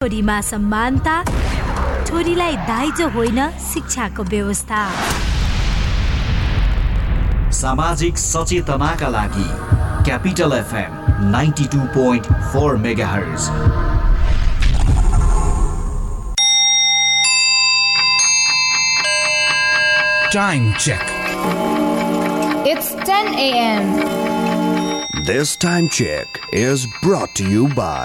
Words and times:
छोरीमा 0.00 0.40
समानता 0.40 1.14
छोरीलाई 2.08 2.54
दाइजो 2.68 3.08
होइन 3.16 3.40
शिक्षाको 3.62 4.22
व्यवस्था 4.30 4.78
सामाजिक 7.52 8.18
सचेतनाका 8.18 9.08
लागि 9.16 9.44
capital 10.06 10.52
FM 10.58 10.94
ninety 11.32 11.66
two 11.74 11.80
point 11.96 12.30
four 12.52 12.76
megahertz 13.08 13.50
Time 20.32 20.66
check. 20.78 21.06
It's 22.72 22.90
10 23.04 23.32
a.m. 23.44 23.94
This 25.26 25.56
time 25.68 25.94
check 26.00 26.42
is 26.64 26.90
brought 27.02 27.34
to 27.36 27.54
you 27.54 27.68
by 27.76 28.04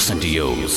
Saint 0.00 0.20
Percentios. 0.20 0.74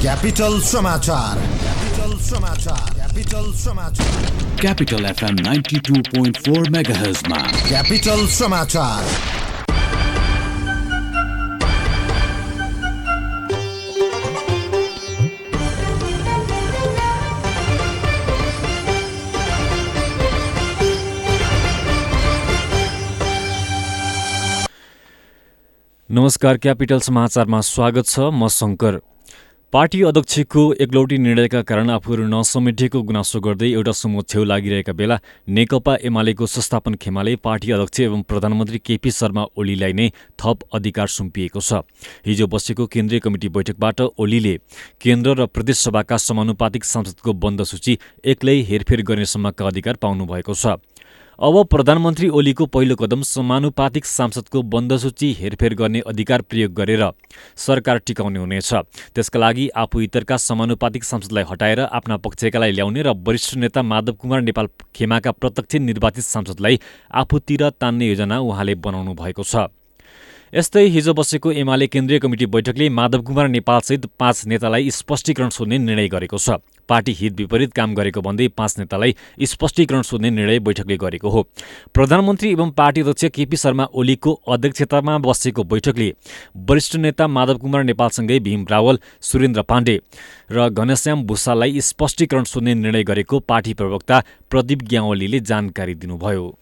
Capital 0.00 0.58
समाचार 0.60 1.38
क्यापिटल 1.62 2.16
समाचार 2.24 2.92
क्यापिटल 2.94 3.52
समाचार 3.62 4.26
Capital 4.62 5.06
FM 5.12 5.40
92.4 5.46 6.68
MHz 6.74 7.28
मा 7.28 7.38
क्यापिटल 7.68 8.26
समाचार 8.38 9.35
नमस्कार 26.10 26.56
क्यापिटल 26.56 26.98
समाचारमा 27.02 27.60
स्वागत 27.66 28.06
छ। 28.06 28.30
म 28.30 28.46
शङ्कर 28.46 28.98
पार्टी 29.72 30.02
अध्यक्षको 30.06 30.62
एकलौटी 30.78 31.16
निर्णयका 31.18 31.62
कारण 31.66 31.90
आफूहरू 31.90 32.26
नसमेटिएको 32.30 33.02
गुनासो 33.02 33.40
गर्दै 33.42 33.70
एउटा 33.72 33.92
समूह 33.92 34.22
छेउ 34.22 34.44
लागिरहेका 34.46 34.92
बेला 34.94 35.16
नेकपा 35.50 35.96
एमालेको 36.06 36.46
संस्थापन 36.46 36.94
खेमाले 37.02 37.34
पार्टी 37.42 37.72
अध्यक्ष 37.72 38.00
एवं 38.00 38.22
प्रधानमन्त्री 38.22 38.78
केपी 38.86 39.10
शर्मा 39.10 39.44
ओलीलाई 39.58 39.92
नै 39.98 40.08
थप 40.38 40.62
अधिकार 40.78 41.06
सुम्पिएको 41.10 41.60
छ। 41.60 41.82
हिजो 42.22 42.46
बसेको 42.46 42.86
केन्द्रीय 42.86 43.20
कमिटी 43.26 43.48
बैठकबाट 43.50 44.00
ओलीले 44.14 44.54
केन्द्र 45.02 45.34
र 45.34 45.46
प्रदेशसभाका 45.50 46.16
समानुपातिक 46.22 46.84
सांसदको 46.86 47.32
बन्द 47.34 47.62
सूची 47.66 47.98
एक्लै 48.24 48.56
हेरफेर 48.62 49.02
गर्नेसम्मका 49.02 49.66
अधिकार 49.66 49.98
पाउनुभएको 49.98 50.54
छ। 50.54 50.78
अब 51.38 51.56
प्रधानमन्त्री 51.68 52.28
ओलीको 52.28 52.66
पहिलो 52.66 52.94
कदम 52.96 53.22
समानुपातिक 53.22 54.04
सांसदको 54.06 54.62
बन्द 54.64 54.96
सूची 54.96 55.32
हेरफेर 55.38 55.74
गर्ने 55.74 56.00
अधिकार 56.08 56.42
प्रयोग 56.42 56.72
गरेर 56.74 57.04
सरकार 57.56 57.98
टिकाउने 58.06 58.38
हुनेछ। 58.38 58.72
त्यसका 59.14 59.38
लागि 59.38 59.68
आफू 59.76 60.00
इतरका 60.00 60.36
समानुपातिक 60.38 61.04
सांसदलाई 61.04 61.44
हटाएर 61.50 61.80
आफ्ना 61.92 62.16
पक्षकालाई 62.24 62.72
ल्याउने 62.72 63.02
र 63.02 63.12
वरिष्ठ 63.20 63.56
नेता 63.60 63.82
माधव 63.84 64.12
कुमार 64.16 64.40
नेपाल 64.48 64.68
खेमाका 64.96 65.30
प्रत्यक्ष 65.36 65.76
निर्वाचित 65.76 66.24
सांसदलाई 66.24 66.80
आफूतिर 67.12 67.68
तान्ने 67.80 68.08
योजना 68.08 68.38
उहाँले 68.40 68.74
बनाउनु 68.80 69.14
भएको 69.14 69.44
छ। 69.44 69.68
यस्तै 70.56 70.82
हिजो 70.88 71.12
बसेको 71.12 71.50
एमाले 71.52 71.86
केन्द्रीय 71.86 72.18
कमिटी 72.18 72.46
बैठकले 72.48 72.88
माधव 72.90 73.22
कुमार 73.22 73.48
नेपालसहित 73.48 74.04
पाँच 74.18 74.46
नेतालाई 74.48 74.90
स्पष्टीकरण 74.90 75.48
सोध्ने 75.52 75.78
निर्णय 75.78 76.08
गरेको 76.08 76.38
छ। 76.38 76.56
पार्टी 76.88 77.12
हित 77.12 77.32
विपरीत 77.36 77.72
काम 77.76 77.94
गरेको 77.94 78.20
भन्दै 78.22 78.48
पाँच 78.56 78.78
नेतालाई 78.78 79.14
स्पष्टीकरण 79.44 80.02
सोध्ने 80.02 80.30
निर्णय 80.30 80.58
बैठकले 80.62 80.96
गरेको 80.96 81.28
हो। 81.28 81.42
प्रधानमन्त्री 81.94 82.52
एवं 82.52 82.70
पार्टी 82.72 83.00
अध्यक्ष 83.02 83.24
केपी 83.36 83.56
शर्मा 83.56 83.84
ओलीको 83.92 84.32
अध्यक्षतामा 84.48 85.18
बसेको 85.20 85.64
बैठकले 85.66 86.10
वरिष्ठ 86.64 86.96
नेता 87.04 87.26
माधव 87.28 87.58
कुमार 87.60 87.84
नेपालसँगै 87.84 88.38
भीम 88.40 88.66
रावल 88.70 88.98
सुरेन्द्र 89.22 89.62
पाण्डे 89.68 90.00
र 90.50 90.68
घनश्याम 90.70 91.26
भूषाललाई 91.28 91.80
स्पष्टीकरण 91.84 92.44
सोध्ने 92.48 92.74
निर्णय 92.76 93.02
गरेको 93.04 93.40
पार्टी 93.44 93.74
प्रवक्ता 93.74 94.22
प्रदीप 94.50 94.88
ग्यावलीले 94.88 95.40
जानकारी 95.42 95.94
दिनुभयो। 95.96 96.54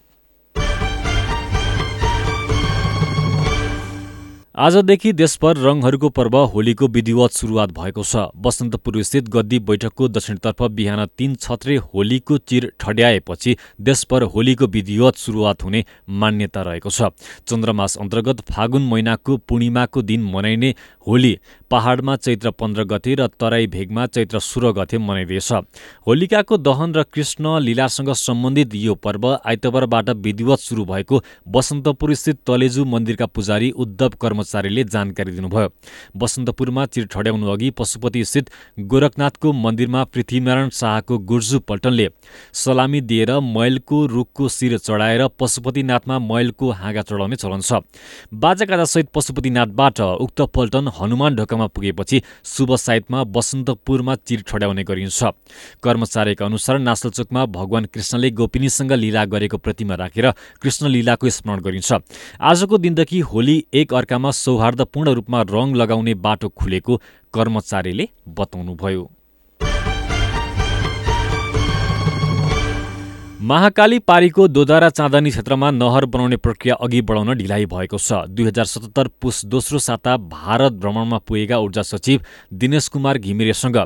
आजदेखि 4.55 5.11
देशभर 5.13 5.57
रङहरूको 5.57 6.09
पर्व 6.09 6.35
होलीको 6.47 6.87
विधिवत 6.87 7.31
सुरुवात 7.33 7.71
भएको 7.75 8.03
छ। 8.03 8.31
बसन्तपुर 8.39 9.01
स्थित 9.03 9.27
गद्दी 9.27 9.59
बैठकको 9.59 10.07
दक्षिणतर्फ 10.07 10.61
बिहान 10.71 11.05
तीन 11.11 11.33
छत्रे 11.35 11.75
होलीको 11.85 12.37
चिर 12.39 12.71
ठड्याएपछि 12.79 13.55
देशभर 13.81 14.23
होलीको 14.31 14.67
विधिवत 14.67 15.15
सुरुवात 15.17 15.63
हुने 15.63 15.83
मान्यता 16.07 16.61
रहेको 16.61 16.89
छ। 16.89 17.11
चन्द्रमास 17.43 17.97
अन्तर्गत 17.97 18.41
फागुन 18.47 18.87
महिनाको 18.87 19.37
पूर्णिमाको 19.43 20.01
दिन 20.03 20.23
मनाइने 20.23 20.73
होली 21.07 21.37
पहाडमा 21.71 22.15
चैत्र 22.15 22.51
पन्ध्र 22.55 22.83
गते 22.85 23.15
र 23.15 23.27
तराई 23.35 23.67
भेगमा 23.67 24.05
चैत्र 24.07 24.39
सोह्र 24.39 24.71
गते 24.71 24.97
मनाइँदैछ। 24.99 25.51
होलिकाको 26.07 26.57
दहन 26.59 26.95
र 26.95 27.03
कृष्ण 27.11 27.59
लीलासँग 27.59 28.13
सम्बन्धित 28.15 28.75
यो 28.77 28.95
पर्व 29.03 29.27
आइतबारबाट 29.35 30.09
विधिवत 30.23 30.59
सुरु 30.61 30.85
भएको 30.85 31.21
बसन्तपुर 31.49 32.13
स्थित 32.15 32.39
तलेजु 32.47 32.85
मन्दिरका 32.85 33.25
पुजारी 33.27 33.71
उद्धव 33.75 34.15
कर्मचारीले 34.45 34.83
जानकारी 34.85 35.31
दिनुभयो। 35.31 35.69
बसन्तपुरमा 36.15 36.85
चिर 36.85 37.05
ठड्याउनु 37.09 37.47
अघि 37.49 37.69
पशुपति 37.71 38.23
स्थित 38.25 38.49
गोरखनाथको 38.79 39.53
मन्दिरमा 39.53 40.03
पृथ्वीनारायण 40.05 40.69
शाहको 40.69 41.17
गुर्जु 41.19 41.59
पल्टनले 41.59 42.07
सलामी 42.53 43.01
दिएर 43.01 43.31
मैलको 43.41 44.05
रुखको 44.05 44.47
शिर 44.47 44.77
चढाएर 44.77 45.27
पशुपतिनाथमा 45.39 46.19
मैलको 46.21 46.71
हाँगा 46.71 47.01
चढाउने 47.01 47.35
चलन 47.35 47.61
छ। 47.61 47.81
बाजागाजासहित 48.33 49.09
पशुपतिनाथबाट 49.13 49.99
उक्त 50.21 50.41
पल्टन 50.53 50.91
हनुमान 50.93 51.35
ढोकामा 51.35 51.67
पुगेपछि 51.67 52.21
शुभ 52.45 52.75
साइतमा 52.77 53.23
बसन्तपुरमा 53.25 54.15
चिर 54.17 54.43
ठड्याउने 54.47 54.83
गरिन्छ। 54.83 55.23
कर्मचारीका 55.83 56.45
अनुसार 56.45 56.79
नासलचोकमा 56.79 57.45
भगवान 57.47 57.85
कृष्णले 57.93 58.29
गोपिनीसँग 58.31 58.93
लीला 58.93 59.25
गरेको 59.25 59.57
प्रतिमा 59.57 59.95
राखेर 59.95 60.31
कृष्ण 60.61 60.87
लीलाको 60.87 61.29
स्मरण 61.29 61.59
गरिन्छ। 61.61 61.93
आजको 62.41 62.77
दिनदेखि 62.77 63.19
होली 63.25 63.55
एक 63.73 63.93
अर्कामा 63.93 64.31
सौहार्दपूर्ण 64.35 65.13
रूपमा 65.17 65.41
रङ 65.55 65.75
लगाउने 65.81 66.13
बाटो 66.25 66.47
खुलेको 66.59 67.01
कर्मचारीले 67.33 68.05
बताउनुभयो। 68.37 69.03
महाकाली 73.45 73.97
पारीको 73.99 74.47
दोधारा 74.47 74.87
चाँदनी 74.89 75.29
क्षेत्रमा 75.29 75.69
नहर 75.71 76.05
बनाउने 76.05 76.37
प्रक्रिया 76.37 76.75
अघि 76.81 77.01
बढाउन 77.01 77.33
ढिलाइ 77.37 77.65
भएको 77.65 77.97
छ। 77.97 78.25
दुई 78.27 78.45
हजार 78.45 78.65
सतहत्तर 78.65 79.07
पुस 79.21 79.45
दोस्रो 79.45 79.79
साता 79.79 80.15
भारत 80.17 80.73
भ्रमणमा 80.81 81.17
पुगेका 81.27 81.57
ऊर्जा 81.59 81.81
सचिव 81.81 82.21
दिनेश 82.53 82.87
कुमार 82.87 83.17
घिमिरेसँग 83.17 83.77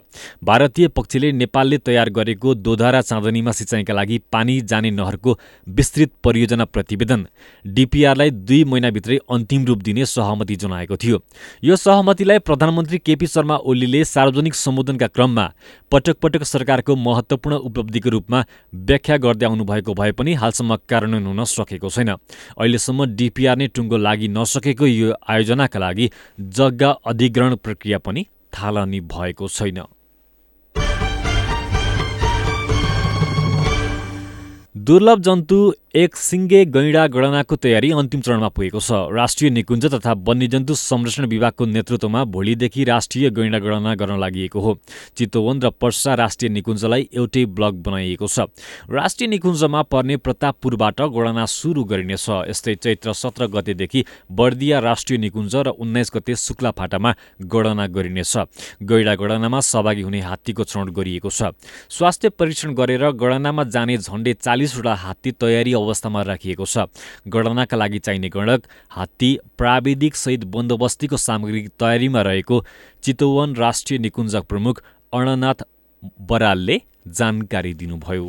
भारतीय 0.44 0.88
पक्षले 0.90 1.32
नेपालले 1.32 1.78
तयार 1.80 2.10
गरेको 2.10 2.54
दोधारा 2.56 3.02
चाँदनीमा 3.02 3.52
सिँचाइका 3.52 3.94
लागि 3.94 4.22
पानी 4.32 4.60
जाने 4.62 4.92
नहरको 4.92 5.38
विस्तृत 5.68 6.12
परियोजना 6.24 6.66
प्रतिवेदन 6.68 7.28
डिपिआरलाई 7.66 8.32
दुई 8.32 8.64
महिनाभित्रै 8.64 9.20
अन्तिम 9.30 9.66
रूप 9.66 9.82
दिने 9.84 10.06
सहमति 10.06 10.56
जनाएको 10.56 10.98
थियो। 10.98 11.22
यो 11.64 11.76
सहमतिलाई 11.76 12.40
प्रधानमन्त्री 12.48 12.98
केपी 13.00 13.28
शर्मा 13.28 13.58
ओलीले 13.66 14.06
सार्वजनिक 14.06 14.56
सम्बोधनका 14.56 15.08
क्रममा 15.10 15.52
पटक 15.92 16.18
पटक 16.22 16.44
सरकारको 16.46 16.96
महत्त्वपूर्ण 16.96 17.58
उपलब्धिको 17.68 18.10
रूपमा 18.10 18.46
व्याख्या 18.88 19.18
गर्दै 19.20 19.48
आउनुभएको 19.50 19.94
भए 19.94 20.12
पनि 20.14 20.34
हालसम्म 20.42 20.76
कार्यान्वयन 20.90 21.26
हुन 21.26 21.44
सकेको 21.50 21.90
छैन। 21.90 22.10
अहिलेसम्म 22.56 23.06
डिपिआर 23.20 23.58
नै 23.58 23.68
टुङ्गो 23.76 23.98
लागि 23.98 24.28
नसकेको 24.38 24.86
यो 24.88 25.14
आयोजनाका 25.28 25.80
लागि 25.80 26.06
जग्गा 26.58 26.90
अधिग्रहण 27.12 27.56
प्रक्रिया 27.66 27.98
पनि 28.00 28.22
थालनी 28.54 29.00
भएको 29.14 29.48
छैन। 29.50 29.80
दुर्लभ 34.80 35.20
जन्तु 35.22 35.58
एक 35.96 36.16
सिङ्गे 36.16 36.64
गैँडा 36.66 37.06
गणनाको 37.10 37.56
तयारी 37.56 37.90
अन्तिम 37.92 38.22
चरणमा 38.22 38.48
पुगेको 38.54 38.78
छ। 38.78 39.10
राष्ट्रिय 39.10 39.50
निकुञ्ज 39.50 39.86
तथा 39.90 40.14
वन्यजन्तु 40.22 40.74
संरक्षण 40.78 41.26
विभागको 41.26 41.66
नेतृत्वमा 41.66 42.24
भोलिदेखि 42.30 42.84
राष्ट्रिय 42.86 43.30
गैँडा 43.34 43.60
गणना 43.60 43.94
गर्न 43.98 44.20
लागि 44.22 44.50
हो। 44.54 44.78
चितवन 45.18 45.60
र 45.66 45.70
पर्सा 45.74 46.14
राष्ट्रिय 46.14 46.50
निकुञ्जलाई 46.54 47.10
एउटै 47.10 47.46
ब्लक 47.50 47.74
बनाइएको 47.82 48.28
छ। 48.30 48.46
राष्ट्रिय 48.86 49.28
निकुञ्जमा 49.30 49.82
पर्ने 49.90 50.18
प्रतापपुरबाट 50.22 51.02
गणना 51.10 51.46
सुरु 51.50 51.84
गरिनेछ। 51.84 52.30
यस्तै 52.54 52.76
चैत्र 52.76 53.14
सत्र 53.18 53.48
गतेदेखि 53.50 54.06
बर्दिया 54.30 54.80
राष्ट्रिय 54.86 55.18
निकुञ्ज 55.18 55.56
र 55.58 55.74
उन्नाइस 55.74 56.12
गते 56.14 56.36
शुक्लाफाटामा 56.38 57.16
गणना 57.50 57.88
गरिनेछ। 57.90 58.38
गैँडा 58.86 59.16
गणनामा 59.18 59.60
सहभागी 59.66 60.02
हुने 60.06 60.22
हात्तीको 60.22 60.64
छनौट 60.70 60.94
गरिएको 60.94 61.30
छ। 61.34 61.58
स्वास्थ्य 61.90 62.30
परीक्षण 62.38 62.78
गरेर 62.78 63.10
गणनामा 63.18 63.64
जाने 63.74 63.98
झण्डै 63.98 64.34
चालिसवटा 64.38 64.94
हात्ती 64.94 65.32
तयारी 65.34 65.78
अवस्थामा 65.80 66.22
राखिएको 66.24 66.66
छ। 66.66 66.86
गणनाका 67.28 67.78
लागि 67.78 68.00
चाहिने 68.00 68.30
गणक 68.30 68.68
हात्ती 68.90 69.32
प्राविधिक 69.58 70.16
सहित 70.16 70.44
बन्दोबस्तीको 70.46 71.18
सामग्री 71.18 71.68
तयारीमा 71.80 72.22
रहेको 72.22 72.64
चितवन 73.04 73.56
राष्ट्रिय 73.56 74.00
निकुञ्ज 74.00 74.36
प्रमुख 74.50 74.84
अणनाथ 75.14 75.64
बरालले 76.22 76.82
जानकारी 77.08 77.74
दिनुभयो। 77.74 78.28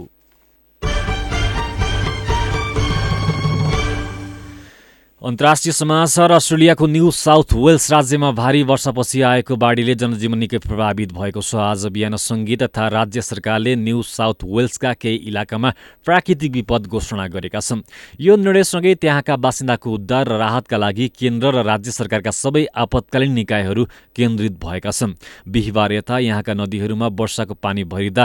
अन्तर्राष्ट्रिय 5.21 5.73
समाचार 5.73 6.31
अस्ट्रेलियाको 6.33 6.87
न्यू 6.87 7.11
साउथ 7.13 7.53
वेल्स 7.55 7.91
राज्यमा 7.93 8.31
भारी 8.33 8.63
वर्षापछि 8.63 9.21
आएको 9.23 9.57
बाढीले 9.57 9.95
जनजीवन 9.95 10.39
निकै 10.39 10.59
प्रभावित 10.59 11.13
भएको 11.13 11.41
छ। 11.45 11.61
आज 11.61 11.85
बिहान 11.93 12.17
सङ्घीय 12.17 12.57
तथा 12.57 12.87
राज्य 12.89 13.21
सरकारले 13.21 13.75
न्यू 13.77 14.01
साउथ 14.01 14.49
वेल्सका 14.49 14.93
केही 14.97 15.17
इलाकामा 15.29 15.71
प्राकृतिक 16.09 16.53
विपद 16.53 16.87
घोषणा 16.89 17.27
गरेका 17.29 17.61
छन्। 17.61 17.85
यो 18.17 18.37
निर्णयसँगै 18.37 18.95
त्यहाँका 18.97 19.37
बासिन्दाको 19.37 19.93
उद्धार 19.93 20.25
र 20.25 20.39
राहतका 20.41 20.77
लागि 20.81 21.09
केन्द्र 21.13 21.53
र 21.53 21.65
राज्य 21.69 21.91
सरकारका 21.93 22.33
सबै 22.33 22.65
आपतकालीन 22.73 23.33
निकायहरू 23.45 23.85
केन्द्रित 24.17 24.57
भएका 24.57 24.91
छन्। 24.91 25.21
बिहिबार 25.45 25.93
यता 26.01 26.19
यहाँका 26.19 26.55
नदीहरूमा 26.55 27.13
वर्षाको 27.13 27.61
पानी 27.61 27.85
भरिँदा 27.85 28.25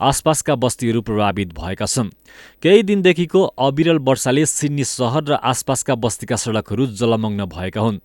आसपासका 0.00 0.54
बस्तीहरू 0.54 1.00
प्रभावित 1.02 1.52
भएका 1.52 1.86
छन्। 1.86 2.08
केही 2.62 2.82
दिनदेखिको 2.82 3.42
अविरल 3.60 3.98
वर्षाले 4.00 4.44
सिडनी 4.46 4.84
सहर 4.84 5.24
र 5.28 5.32
आसपासका 5.44 5.94
बस्तीका 5.94 6.36
सडकहरू 6.36 6.86
जलमग्न 6.96 7.44
भएका 7.44 7.80
हुन्। 7.80 7.98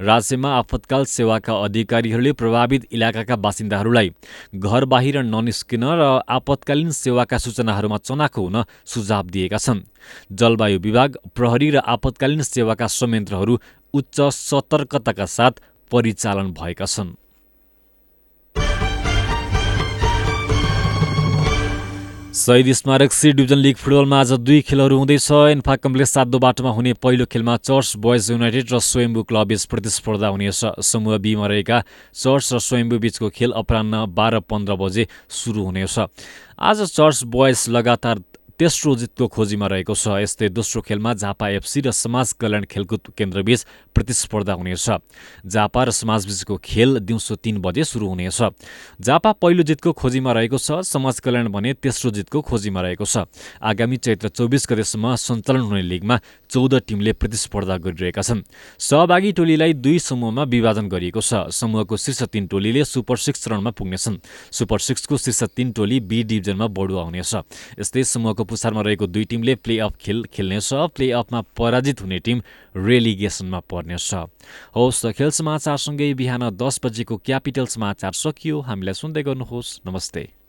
राज्यमा 0.00 0.50
आपतकाल 0.56 1.04
सेवाका 1.04 1.52
अधिकारीहरूले 1.52 2.32
प्रभावित 2.32 2.88
इलाकाका 2.92 3.36
बासिन्दाहरूलाई 3.36 4.10
घर 4.56 4.84
बाहिर 4.88 5.22
ननिस्किन 5.24 5.84
र 5.84 6.24
आपतकालीन 6.24 6.90
सेवाका 6.90 7.38
सूचनाहरूमा 7.38 7.98
चनाखो 8.00 8.42
हुन 8.42 8.64
सुझाव 8.88 9.24
दिएका 9.28 9.58
छन्। 9.58 9.84
जलवायु 10.32 10.78
विभाग 10.80 11.18
प्रहरी 11.36 11.70
र 11.70 11.84
आपतकालीन 11.84 12.42
सेवाका 12.42 12.86
संयन्त्रहरू 12.88 13.60
उच्च 13.94 14.20
सतर्कताका 14.32 15.26
साथ 15.28 15.60
परिचालन 15.92 16.56
भएका 16.56 16.86
छन्। 16.86 17.20
शहीद 22.42 22.72
स्मारक 22.74 23.12
सी 23.12 23.30
डिभिजन 23.32 23.56
लिग 23.56 23.76
फुटबलमा 23.76 24.18
आज 24.20 24.32
दुई 24.42 24.60
खेलहरू 24.66 24.96
हुँदैछ। 24.98 25.30
एन्फा 25.30 25.76
कम्प्लेक्स 25.76 26.10
सातो 26.10 26.38
बाटोमा 26.42 26.70
हुने 26.74 26.92
पहिलो 26.98 27.26
खेलमा 27.30 27.56
चर्च 27.62 27.96
बोइज 28.02 28.30
युनाइटेड 28.30 28.72
र 28.72 28.78
स्वयम्भू 28.82 29.22
क्लब 29.30 29.46
बीच 29.46 29.64
प्रतिस्पर्धा 29.70 30.28
हुनेछ। 30.28 30.82
समूह 30.82 31.18
बीमा 31.22 31.46
रहेका 31.46 31.78
चर्च 32.14 32.52
र 32.52 32.58
स्वयम्भू 32.58 32.98
बीचको 32.98 33.30
खेल 33.30 33.50
अपरान्न 33.54 34.04
बाह्र 34.10 34.40
पन्ध्र 34.42 34.74
बजे 34.74 35.06
सुरु 35.30 35.62
हुनेछ। 35.62 35.98
आज 36.58 36.82
चर्च 36.82 37.22
बोइज 37.30 37.64
लगातार 37.70 38.18
तेस्रो 38.58 38.94
जितको 38.96 39.26
खोजीमा 39.28 39.66
रहेको 39.66 39.94
छ 39.94 40.20
यस्तै 40.22 40.48
दोस्रो 40.48 40.80
खेलमा 40.82 41.14
झापा 41.14 41.48
एफसी 41.56 41.80
र 41.80 41.90
समाज 41.90 42.32
कल्याण 42.36 42.64
खेलकुद 42.68 43.16
केन्द्रबीच 43.16 43.60
प्रतिस्पर्धा 43.94 44.52
हुनेछ। 44.52 44.86
झापा 45.46 45.80
र 45.84 45.90
समाजबीचको 45.90 46.56
खेल 46.58 46.98
दिउँसो 47.00 47.34
तिन 47.40 47.58
बजे 47.58 47.84
सुरु 47.84 48.06
हुनेछ। 48.08 48.40
झापा 49.00 49.30
पहिलो 49.32 49.62
जितको 49.62 49.92
खोजीमा 49.92 50.32
रहेको 50.32 50.58
छ 50.58 50.84
समाज 50.84 51.20
कल्याण 51.20 51.48
भने 51.48 51.72
तेस्रो 51.80 52.10
जितको 52.12 52.40
खोजीमा 52.40 52.80
रहेको 52.80 53.04
छ। 53.04 53.26
आगामी 53.60 53.96
चैत्र 53.96 54.28
चौबिस 54.28 54.66
गतेसम्म 54.68 55.14
सञ्चालन 55.16 55.60
हुने 55.62 55.82
लिगमा 55.82 56.16
चौध 56.50 56.74
टिमले 56.86 57.12
प्रतिस्पर्धा 57.16 57.76
गरिरहेका 57.78 58.22
छन्। 58.22 58.44
सहभागी 58.78 59.32
टोलीलाई 59.32 59.72
दुई 59.74 59.98
समूहमा 59.98 60.42
विभाजन 60.44 60.86
गरिएको 60.88 61.20
छ। 61.20 61.48
समूहको 61.50 61.96
शीर्ष 61.96 62.22
तीन 62.28 62.46
टोलीले 62.46 62.84
सुपर 62.84 63.16
सिक्स 63.16 63.48
राउन्डमा 63.48 63.70
पुग्नेछन्। 63.72 64.20
सुपर 64.52 64.78
सिक्सको 64.78 65.16
शीर्ष 65.16 65.42
तीन 65.56 65.72
टोली 65.72 66.00
बी 66.00 66.22
डिभिजनमा 66.22 66.66
बढुवा 66.68 67.02
हुनेछ। 67.02 67.32
यस्तै 67.80 68.04
समूहको 68.04 68.44
पुसारमा 68.52 68.82
रहेको 68.84 69.06
दुई 69.08 69.24
टिमले 69.24 69.54
प्ले 69.64 69.78
अफ 69.80 69.96
खेल 69.96 70.24
खेल्नेछ। 70.28 70.68
प्ले 70.96 71.10
अफमा 71.10 71.40
पराजित 71.56 72.02
हुने 72.02 72.18
टिम 72.20 72.42
रेलिगेसनमा 72.76 73.60
पर्नेछ। 73.70 74.10
हवस् 74.76 75.02
त 75.02 75.12
खेल 75.16 75.30
समाचारसँगै 75.32 76.12
बिहान 76.20 76.42
दस 76.60 76.80
बजेको 76.84 77.16
क्यापिटल 77.16 77.66
समाचार 77.72 78.12
सकियो। 78.12 78.60
हामीलाई 78.60 78.94
सुन्दै 78.94 79.22
गर्नुहोस्। 79.22 79.80
नमस्ते। 79.86 80.41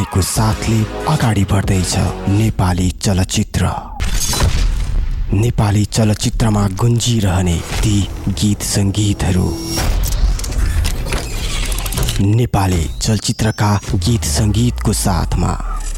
तपाईँको 0.00 0.20
साथले 0.22 0.80
अगाडि 1.12 1.44
बढ्दैछ 1.44 1.94
नेपाली 2.32 2.88
चलचित्र। 3.04 3.68
नेपाली 5.36 5.84
चलचित्रमा 5.86 6.66
गुन्जिरहने 6.80 7.56
ती 7.82 7.96
गीत 8.30 8.62
सङ्गीतहरू। 8.64 9.48
नेपाली 12.32 12.84
चलचित्रका 13.02 13.72
गीत 13.96 14.24
सङ्गीतको 14.24 14.92
साथमा 14.96 15.52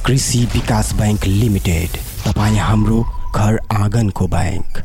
कृषि 0.06 0.44
विकास 0.54 0.92
बैङ्क 0.98 1.26
लिमिटेड 1.38 1.98
तपाईँ 2.26 2.58
हाम्रो 2.58 3.02
घर 3.34 3.58
आँगनको 3.72 4.26
बैङ्क 4.34 4.82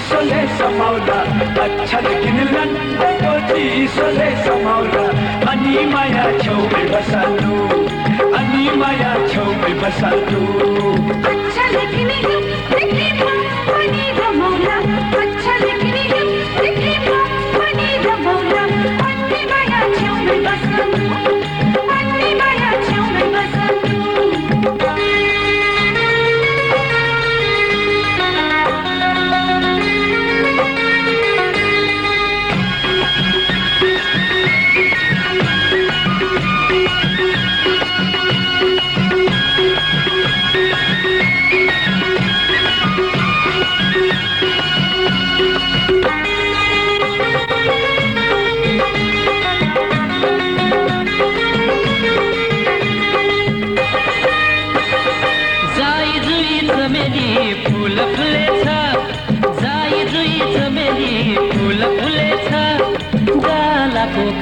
चिसोले 0.00 0.40
समाउला 0.58 1.16
मच्छर 1.56 2.06
किन्लन 2.22 2.70
त्यो 3.20 3.32
चिसोले 3.48 4.28
समाउला 4.44 5.04
अनि 5.52 5.84
माया 5.92 6.24
छेउमै 6.40 6.82
बसालु 6.92 7.58
अनि 8.40 8.64
माया 8.82 9.12
छेउमै 9.32 9.72
बसालु 9.82 10.40
मच्छर 11.26 11.76
किन्लन 11.92 12.49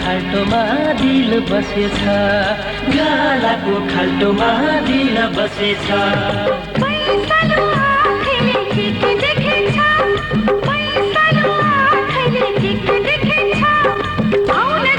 खाल्टोमा 0.09 0.61
दिल 1.01 1.33
बसेछ। 1.41 1.99
गालाको 2.97 3.75
खाल्टोमा 3.91 4.51
दिल 4.81 5.17
बसेछ। 5.37 5.89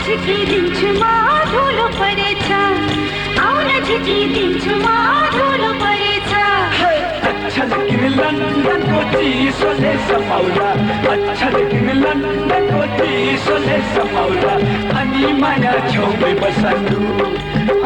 झिक्किदिन्छु 0.10 0.88
म, 0.88 1.04
धुलो 1.52 1.88
परेछ। 1.88 2.52
आउन 3.40 3.68
झिक्किदिन्छु 3.88 4.76
म, 4.76 4.88
धुलो 5.36 5.89
लन्डनको 8.20 9.00
चिसोले 9.12 9.94
समाउला 10.08 10.70
अक्षर 11.14 11.56
किन 11.72 11.90
लन्डनको 12.04 12.82
चिसोले 12.98 13.78
समाउला 13.96 14.54
अनि 15.00 15.34
माया 15.42 15.74
छेउमै 15.90 16.34
बसालु। 16.42 17.00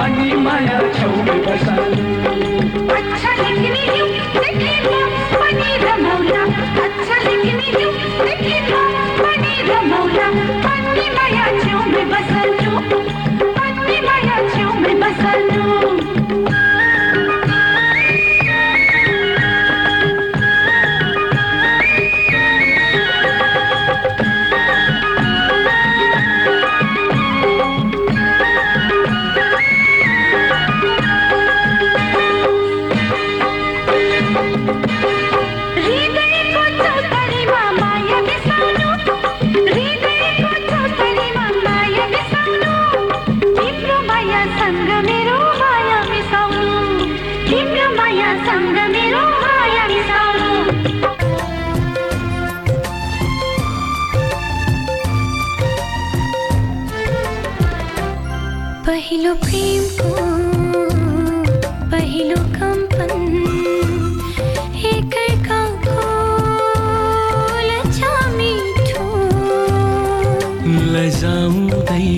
अनि 0.03 0.29
माया 0.45 0.79
छेउमै 0.97 1.37
बसालु। 1.47 2.03
अक्षर 2.97 3.43
किन 3.61 3.92
पहिलो 59.23 59.35
प्रेमको 59.41 60.09
पहिलो 61.91 62.37
कम्पन 62.55 63.11
एकअर्काको 64.89 65.99
लजा 67.69 68.15
मिठो। 68.35 69.05
लजाउँदै 70.95 72.09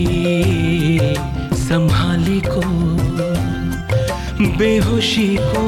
सम्हालेको 1.68 2.66
बेहोसीको 4.58 5.64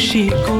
Chico. 0.00 0.59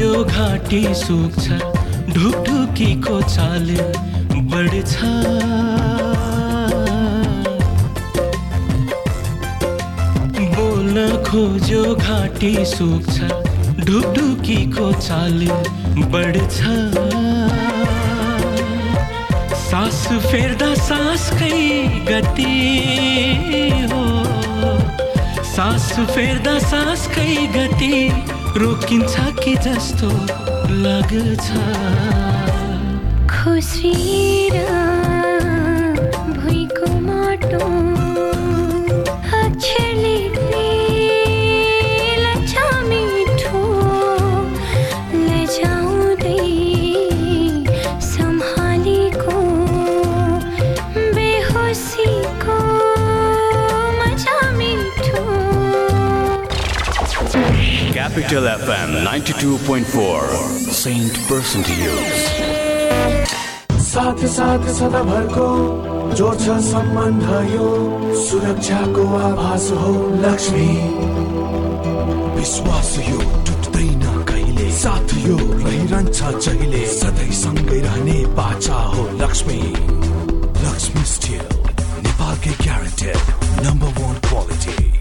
खोज्यो 0.01 0.24
घाँटी 0.25 0.81
सुक्छ 0.98 1.48
ढुकढुकीको 2.13 3.22
चाल 3.22 3.67
बढ्छ। 4.50 4.93
बोल्न 10.55 11.05
खोज्यो 11.27 11.84
घाँटी 11.96 12.53
सुक्छ 12.65 13.20
ढुकढुकीको 13.86 14.91
चाल 15.05 15.39
बढ्छ। 16.13 16.58
सास 19.62 20.01
फेर्दा 20.25 20.74
सासकै 20.89 21.62
गति 22.10 22.58
हो। 23.93 24.03
सास 25.53 25.91
फेर्दा 26.15 26.60
सासकै 26.72 27.36
गति 27.58 27.96
रोकिन्छ 28.58 29.15
कि 29.43 29.53
जस्तो 29.65 30.08
लाग्छ? 30.84 31.48
खुसीर 33.31 34.55
भुइँको 36.38 36.88
माटो 37.08 37.63
अक्षर 39.39 39.89
लेख्ने 40.03 40.67
लच्छा 42.24 42.67
मिठो। 42.89 43.63
लजाउँदै 45.29 46.43
सम्हालेको 48.12 49.39
बेहोसीको 51.15 52.11
Capital 58.12 58.44
FM 58.44 58.90
92.4 59.06 60.22
Saint 60.70 61.14
Person 61.30 61.64
to 61.64 61.72
use. 61.72 62.24
साथ 63.88 64.26
साथ 64.34 64.68
सदाभरको 64.80 65.48
जोड्छ 66.20 66.58
सम्बन्ध 66.68 67.24
यो 67.54 67.70
सुरक्षाको 68.24 69.06
आभास 69.30 69.70
हो 69.84 69.94
लक्ष्मी। 70.26 70.68
विश्वास 72.36 72.92
यो 73.08 73.20
टुट्दैन 73.48 74.04
कहिले? 74.28 74.72
साथ 74.82 75.14
यो 75.28 75.38
रहिरहन्छ 75.38 76.20
जहिले? 76.48 76.86
सधैँ 77.00 77.32
सँगै 77.42 77.80
रहने 77.88 78.26
बाचा 78.36 78.82
हो 78.92 79.10
लक्ष्मी। 79.24 79.62
लक्ष्मी 80.68 81.06
स्टिल 81.16 81.46
नेपालकै 82.04 82.58
guaranteed 82.64 83.66
number 83.66 84.02
one 84.02 84.20
quality 84.28 85.00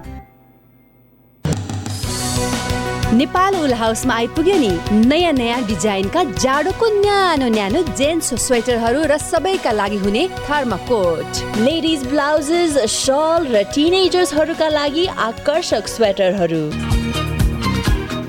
Nepal 3.13 3.55
उल 3.55 3.73
हाउसमा 3.73 4.13
आइपुग्यो 4.15 4.57
नि। 4.57 4.69
नयाँ 5.07 5.31
नयाँ 5.33 5.61
डिजाइनका 5.67 6.23
जाडोको 6.23 6.87
न्यानो 6.89 7.47
न्यानो 7.47 7.81
जेन्ट्स 7.99 8.33
स्वेटरहरू 8.43 9.01
र 9.03 9.17
सबैका 9.19 9.71
लागि 9.71 9.97
हुने 10.03 10.23
थर्माकोट 10.47 11.59
लेडिज 11.59 12.07
ब्लाउजेस 12.07 12.77
सल 12.87 13.47
र 13.51 13.63
टिनेजर्सहरूका 13.75 14.67
लागि 14.69 15.05
आकर्षक 15.27 15.87
स्वेटरहरू। 15.87 16.63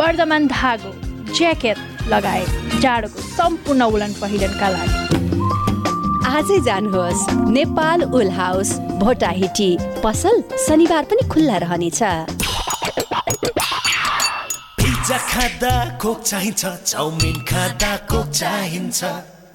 वर्धमान 0.02 0.46
धागो 0.50 0.92
ज्याकेट 1.30 1.78
लगायत 2.10 2.80
जाडोको 2.82 3.20
सम्पूर्ण 3.38 3.82
उलन 3.94 4.12
पहिरनका 4.20 4.68
लागि। 4.68 4.98
आजै 6.26 6.58
जानुहोस् 6.66 7.22
नेपाल 7.54 8.02
उल 8.10 8.30
हाउस 8.34 8.78
भोटाहिटी। 8.98 9.70
पसल 10.04 10.42
शनिबार 10.66 11.04
पनि 11.04 11.28
खुल्ला 11.30 11.56
रहनेछ। 11.66 12.02
पिज्जा 15.12 15.28
खाँदा 15.28 16.00
कोक 16.00 16.20
चाहिन्छ 16.24 16.64
चाउमिन 16.88 17.44
खाँदा 17.44 17.92
कोक 18.08 18.28
चाहिन्छ 18.32 19.00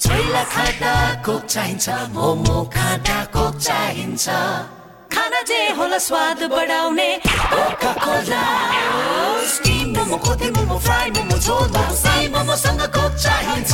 छोइला 0.05 0.43
खाँदा 0.53 0.93
कोक 1.25 1.45
चाहिन्छ 1.49 1.89
मोमो 2.13 2.57
खाँदा 2.69 3.17
कोक 3.33 3.57
चाहिन्छ 3.57 4.25
खाना 5.13 5.41
जे 5.49 5.59
होला 5.73 5.97
स्वाद 5.97 6.43
बढाउने। 6.53 7.09
कोका 7.49 7.93
कोला 8.05 8.43
चाहिन्छ. 13.17 13.73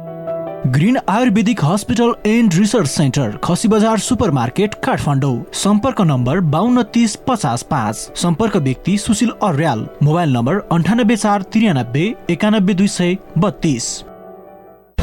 Green 0.63 0.97
Ayurvedic 1.09 1.63
hospital 1.63 2.13
and 2.27 2.53
research 2.53 2.87
centre 2.87 3.37
Khasi 3.43 3.67
Bazar 3.67 3.99
super 3.99 4.31
market 4.31 4.73
Kathmandu. 4.85 5.43
सम्पर्क 5.53 6.01
नम्बर 6.01 6.39
बाहन्न 6.53 6.83
तिस 6.93 7.15
पचास 7.27 7.63
पाँच। 7.71 7.95
सम्पर्क 8.17 8.57
व्यक्ति 8.57 8.97
सुशील 8.97 9.29
अर्याल। 9.43 9.87
मोबाइल 10.03 10.33
नम्बर 10.33 10.59
अन्ठानब्बे 10.71 11.15
चार 11.15 11.41
त्रियानब्बे 11.43 12.03
एकानब्बे 12.29 12.73
दुई 12.73 12.87
सय 12.87 13.17
बत्तिस। 13.37 13.87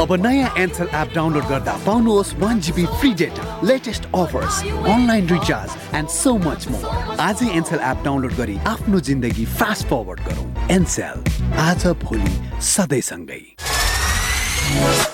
अब 0.00 0.12
नयाँ 0.26 0.54
एन्सल 0.58 0.88
एप 0.94 1.12
डाउनलोड 1.14 1.44
गर्दा 1.48 1.76
पाउनुहोस् 1.86 2.34
one 2.40 2.60
GB 2.60 2.86
free 2.94 3.12
data 3.18 3.60
latest 3.64 4.06
offers 4.14 4.62
online 4.62 5.28
recharge 5.28 5.96
and 5.96 6.08
so 6.08 6.36
much 6.38 6.68
more 6.70 7.16
आजै 7.20 7.50
एन्सल 7.56 7.80
एप 7.82 8.04
डाउनलोड 8.04 8.36
गरी 8.36 8.56
आफ्नो 8.68 9.00
जिन्दगी 9.10 9.44
फास्ट 9.58 9.86
फरवर्ड 9.88 10.20
गरौँ। 10.28 10.68
एनसेल 10.70 11.58
आज 11.66 11.86
भोलि 12.04 12.60
सधैँसँगै। 12.68 13.42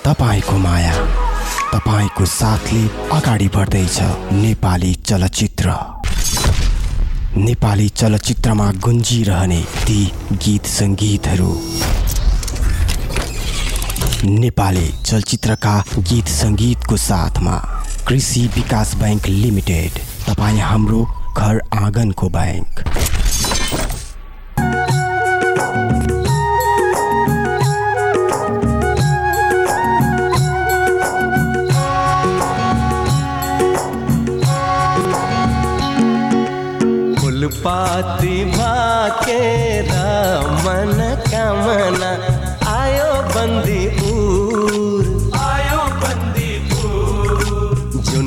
तपाईँको 0.05 0.57
माया 0.57 0.93
तपाईँको 1.73 2.25
साथले 2.25 2.81
अगाडि 3.15 3.47
बढ्दैछ 3.55 3.97
नेपाली 4.33 4.93
चलचित्र। 5.07 5.75
नेपाली 7.37 7.87
चलचित्रमा 7.89 8.71
गुन्जिरहने 8.83 9.61
ती 9.85 9.99
गीत 10.43 10.65
सङ्गीतहरू। 10.67 11.51
नेपाली 14.25 14.87
चलचित्रका 15.05 15.75
गीत 15.99 16.27
सङ्गीतको 16.27 16.97
साथमा 16.99 17.57
कृषि 18.07 18.47
विकास 18.55 18.95
बैङ्क 18.95 19.27
लिमिटेड 19.27 19.99
तपाईँ 20.27 20.59
हाम्रो 20.61 21.03
घर 21.37 21.61
आँगनको 21.75 22.29
बैङ्क 22.29 22.83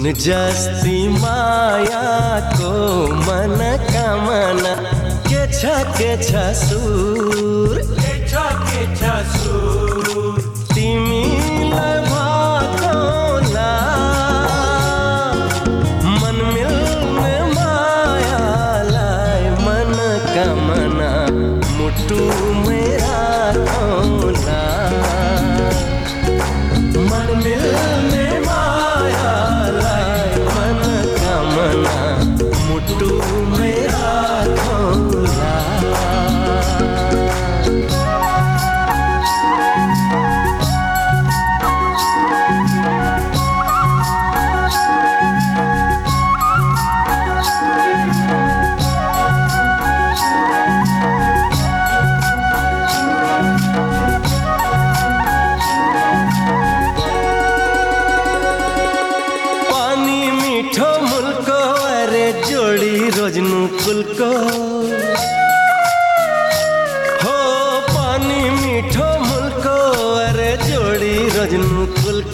बन्दीपुर 0.08 0.24
जुन 0.24 0.24
जस्ती 0.24 1.08
मायाको 1.08 2.72
मन 3.08 3.58
कामना 3.92 4.74
के 5.28 5.52
छ 5.52 5.64
के 5.98 6.16
छ 6.22 6.32
सुर। 6.56 7.37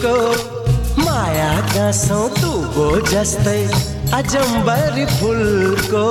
को। 0.05 1.03
माया 1.03 1.51
गाँसौ 1.75 2.27
तू 2.29 2.51
गो 2.75 2.89
जस्तै 3.11 3.59
अजम्बर 4.13 5.05
फुलको 5.19 6.05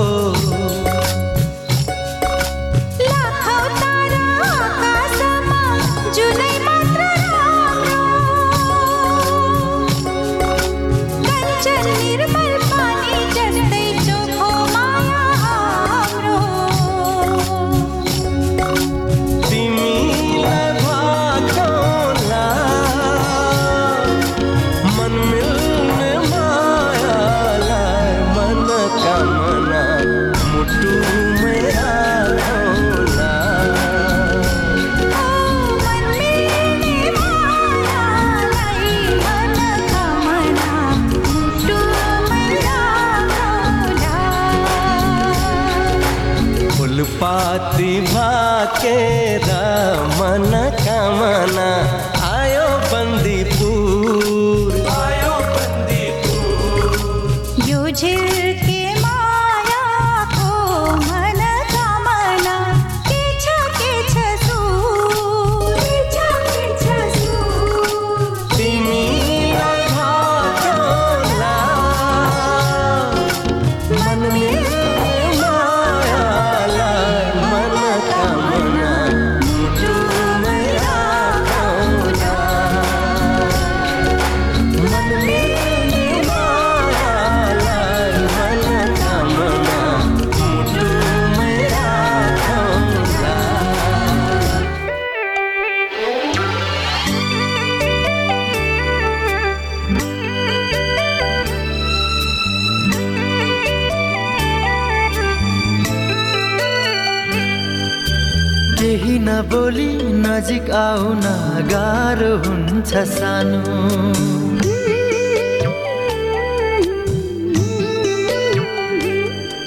नजिक 110.44 110.70
आउन 110.76 111.22
गाह्रो 111.68 112.30
हुन्छ 112.46 113.02
सानो। 113.11 113.61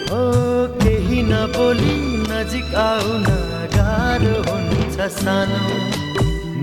हो 0.09 0.19
केही 0.81 1.23
नबोली 1.29 1.95
नजिक 2.29 2.75
आउन 2.83 3.25
गाह्रो 3.77 4.35
हुन्छ 4.49 5.09
सानो। 5.17 5.63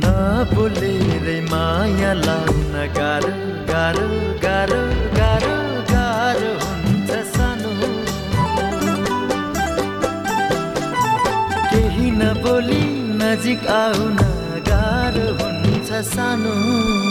नबोलेरै 0.04 1.38
माया 1.50 2.12
लाउन 2.22 2.78
गाह्रो 3.00 3.34
गाह्रो 3.72 4.08
गाह्रो। 4.46 5.13
नजिक 13.54 13.66
आउन 13.70 14.16
गाह्रो 14.68 15.26
हुन्छ 15.38 15.90
सानो। 16.10 17.03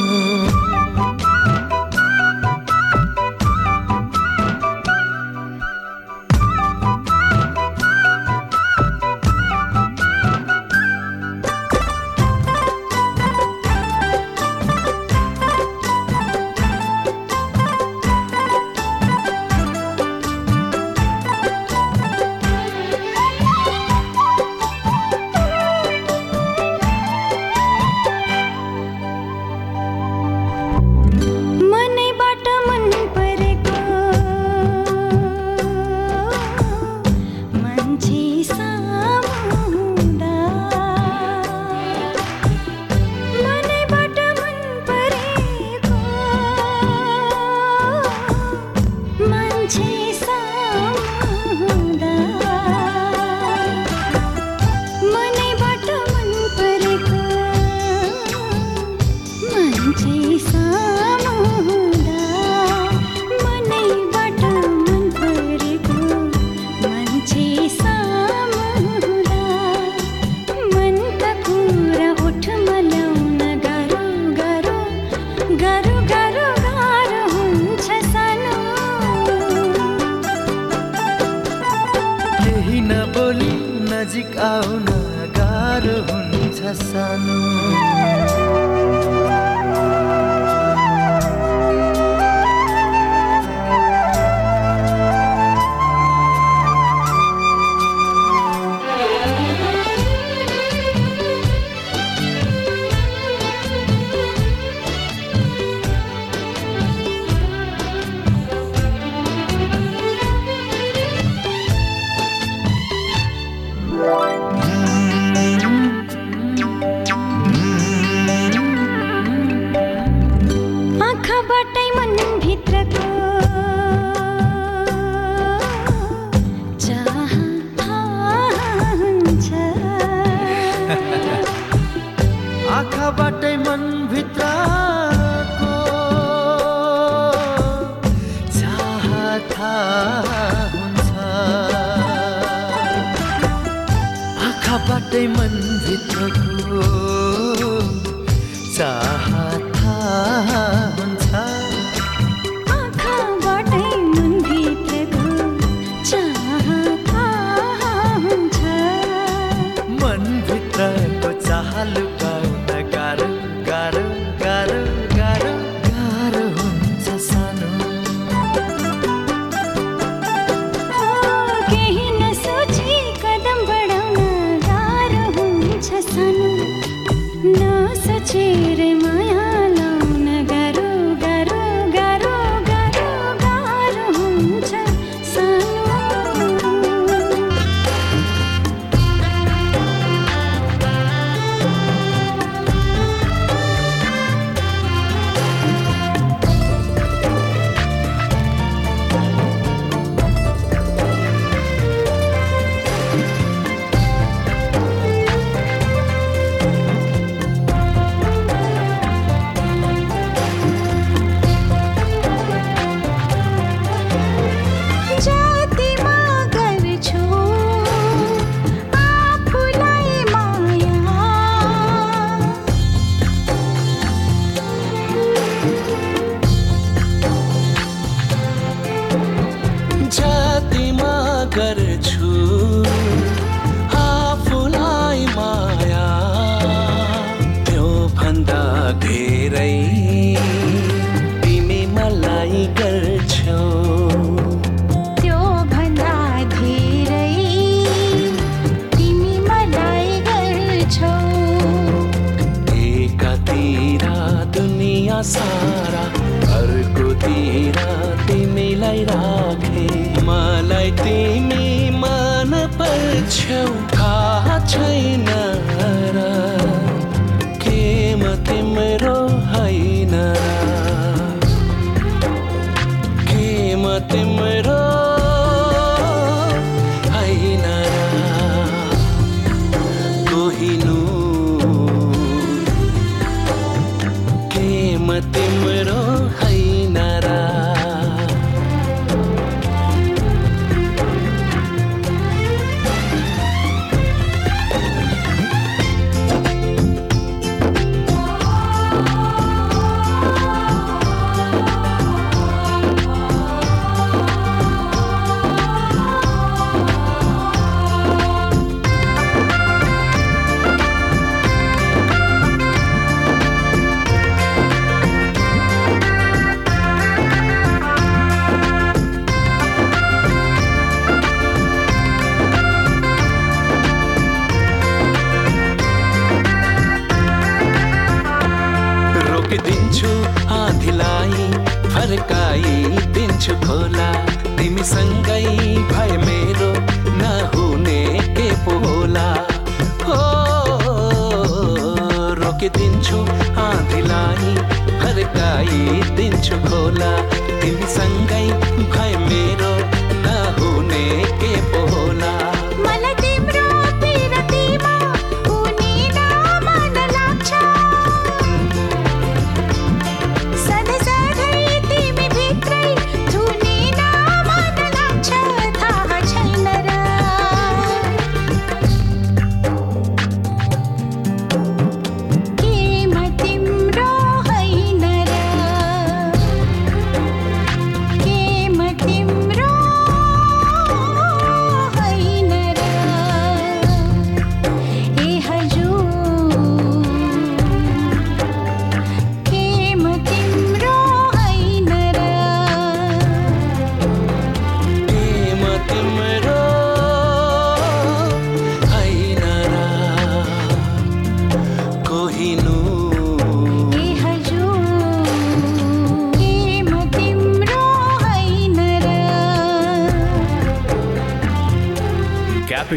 राखे 259.09 259.87
मलाई 260.27 260.91
तिमी 261.03 261.89
मन 262.03 262.51
पर्छौ। 262.79 263.92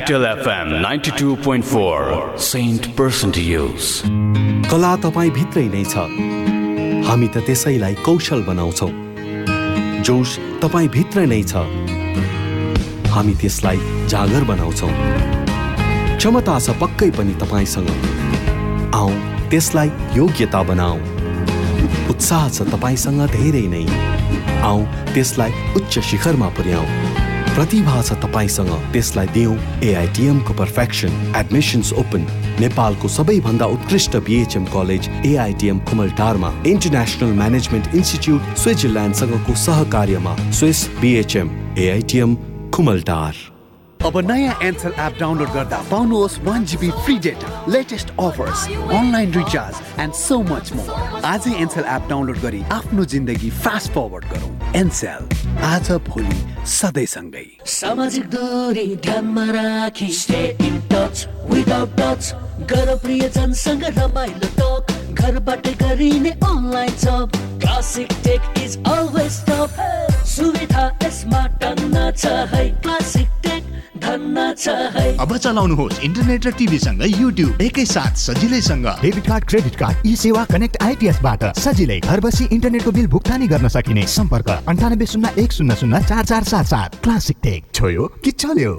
Capital 0.06 0.38
FM 0.38 0.68
92.4 0.82 2.38
Saint 2.38 2.94
Person 2.94 3.32
to 3.32 3.40
Use. 3.40 4.02
कला 4.70 4.94
तपाईँ 5.02 5.30
भित्रै 5.34 5.66
नै 5.74 5.82
छ। 5.82 6.06
हामी 7.06 7.28
त 7.34 7.42
त्यसैलाई 7.42 7.94
कौशल 8.06 8.42
बनाउँछौँ। 8.46 8.92
जोस 10.06 10.38
तपाईँ 10.62 10.88
भित्र 10.94 11.26
नै 11.26 11.42
छ। 11.42 11.66
हामी 13.10 13.34
त्यसलाई 13.34 13.78
जागर 14.06 14.44
बनाउँछौँ। 14.46 14.92
क्षमता 16.22 16.54
छ 16.62 16.78
पक्कै 16.82 17.10
पनि 17.18 17.34
तपाईँसँग। 17.42 17.90
आऊ 18.94 19.10
त्यसलाई 19.50 19.90
योग्यता 20.14 20.62
बनाऊ 20.70 20.96
उत्साह 22.14 22.48
छ 22.54 22.62
तपाईँसँग 22.70 23.26
धेरै 23.34 23.66
नै। 23.74 23.84
आऊ 24.70 24.86
त्यसलाई 25.14 25.50
उच्च 25.76 25.98
शिखरमा 25.98 26.48
पुर्याऊ 26.54 26.86
प्रतिभा 27.56 28.00
छ 28.02 28.12
तपाईँसँग। 28.20 28.72
त्यसलाई 28.92 29.26
दिउँ 29.32 29.56
एआइटिएमको 29.82 30.52
पर्फेक्सन 30.54 31.12
एडमिसन्स 31.36 31.92
ओपन 32.02 32.22
नेपालको 32.60 33.08
सबैभन्दा 33.08 33.66
उत्कृष्ट 33.76 34.16
बिएचएम 34.28 34.64
कलेज 34.74 35.08
एआइटिएम 35.24 35.78
कुमलटारमा 35.88 36.50
इन्टरनेसनल 36.68 37.32
म्यानेजमेन्ट 37.40 37.94
इन्स्टिच्युट 37.96 38.56
स्विजरल्यान्डसँगको 38.60 39.54
सहकार्यमा 39.64 40.36
स्विस 40.52 40.86
बिएचएम 41.00 41.48
एआइटिएम 41.78 42.34
कुमलटार 42.76 43.34
अब 44.04 44.18
नयाँ 44.26 44.54
एन्सल 44.62 44.92
एप 45.00 45.16
डाउनलोड 45.20 45.50
गर्दा 45.54 45.78
पाउनुहोस् 45.90 46.38
one 46.44 46.64
GB 46.70 46.90
free 47.04 47.18
data 47.24 47.64
latest 47.72 48.10
offers 48.20 48.66
online 48.68 49.32
recharge 49.34 50.00
and 50.00 50.14
so 50.14 50.38
much 50.52 50.72
more 50.76 51.24
आजै 51.32 51.54
एन्सल 51.62 51.88
एप 51.96 52.06
डाउनलोड 52.10 52.38
गरी 52.44 52.62
आफ्नो 52.72 53.04
जिन्दगी 53.16 53.50
फास्ट 53.64 53.92
फरवर्ड 53.92 54.24
गरौँ। 54.34 54.52
एनसेल 54.76 55.35
आज 55.64 55.90
भोलि 56.08 56.36
सधैँसँगै। 56.68 57.46
सामाजिक 57.66 58.24
दूरी 58.30 58.86
ध्यानमा 59.04 59.44
राखी। 59.52 60.08
Stay 60.12 60.42
in 60.66 60.80
touch 60.92 61.26
without 61.50 61.90
touch 62.00 62.22
गर 62.70 62.94
प्रियजनसँग 63.02 63.84
रमाइलो 63.98 64.48
टक 64.58 64.92
घरबाटै 65.20 65.72
गरिने 65.82 66.30
online 66.44 66.92
job 67.04 67.28
Classic 67.62 68.12
Tech 68.24 68.42
is 68.64 68.76
always 68.86 69.34
top 69.48 69.70
सुविधा 70.34 70.84
यसमा 71.02 71.42
टन्न 71.60 72.10
छ 72.12 72.24
है 72.52 72.64
क्लासिक 72.82 73.28
टेक 73.44 73.55
अब 74.06 75.36
चलाउनुहोस् 75.36 75.98
इन्टरनेट 76.04 76.46
र 76.46 76.50
टिभीसँग 76.58 77.02
युट्युब 77.06 77.60
एकैसाथ 77.60 78.14
सजिलैसँग। 78.16 78.86
Debit 79.02 79.26
card 79.26 79.44
credit 79.48 79.76
card 79.76 80.06
eSewa 80.16 80.44
connect 80.44 80.76
आइपिएसबाट 80.82 81.44
सजिलै 81.58 81.98
घर 82.00 82.20
बसी 82.20 82.44
इन्टरनेटको 82.54 82.90
बिल 82.92 83.06
भुक्तानी 83.06 83.46
गर्न 83.48 83.68
सकिने। 83.68 84.06
सम्पर्क 84.06 84.48
अन्ठानब्बे 84.68 85.06
शून्य 85.06 85.34
एक 85.42 85.52
शून्य 85.52 85.74
शून्य 85.74 86.00
चार 86.06 86.24
चार 86.24 86.44
सात 86.44 86.66
सात। 86.66 86.90
Classic 87.02 87.36
Tech. 87.42 87.64
छोयो 87.74 88.04
कि 88.24 88.30
चल्यो? 88.30 88.74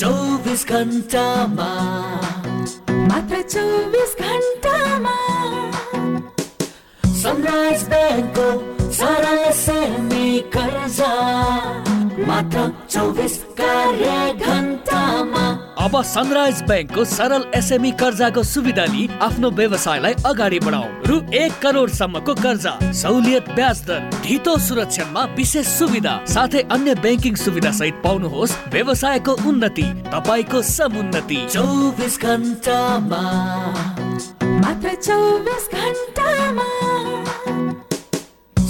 चौबिस 0.00 0.62
घन्टामा। 0.66 1.70
मात्र 2.90 3.42
चौबिस 3.52 4.10
घन्टामा। 4.20 5.16
सनराइज 7.22 7.82
ब्याङ्कको 7.88 8.79
सरल 9.00 9.50
सेमी 9.56 10.38
कर्जा। 10.54 11.12
मात्र 12.28 12.62
चौबिस 12.90 13.36
कार्य 13.60 14.08
घन्टामा 14.46 15.44
अब 15.84 15.94
सनराइज 16.04 16.60
ब्याङ्कको 16.62 17.04
सरल 17.12 17.44
एसएमई 17.56 17.90
कर्जाको 18.00 18.42
सुविधा 18.44 18.84
लिई 18.84 19.08
आफ्नो 19.22 19.50
व्यवसायलाई 19.60 20.14
अगाडि 20.26 20.58
बढाऊ। 20.66 20.84
रु 21.08 21.16
एक 21.34 21.52
करोडसम्मको 21.62 22.34
कर्जा 22.42 22.72
सहुलियत 22.92 23.48
ब्याज 23.56 23.80
दर 23.88 24.00
ढितो 24.24 24.56
सुरक्षामा 24.66 25.24
विशेष 25.36 25.66
सुविधा 25.78 26.14
साथै 26.34 26.62
अन्य 26.76 26.94
ब्याङ्किङ 27.00 27.34
सुविधा 27.44 27.72
सहित 27.80 28.02
पाउनुहोस् 28.04 28.56
व्यवसायको 28.72 29.32
उन्नति 29.48 29.86
तपाईँको 30.12 30.62
समुन्नति। 30.70 31.40
चौबिस 31.48 32.20
घन्टामा 32.22 33.22
मात्र 34.60 34.94
चौबिस 35.06 35.64
घन्टामा 35.74 36.68